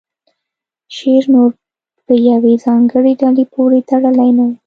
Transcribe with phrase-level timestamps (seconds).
[0.95, 1.51] شعر نور
[2.05, 4.51] په یوې ځانګړې ډلې پورې تړلی نه و